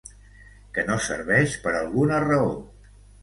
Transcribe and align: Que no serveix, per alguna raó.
Que 0.77 0.85
no 0.87 0.95
serveix, 1.09 1.53
per 1.65 1.75
alguna 1.81 2.23
raó. 2.25 2.51